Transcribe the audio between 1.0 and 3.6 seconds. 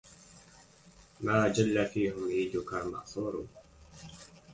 ما جل فيهم عيدك المأثور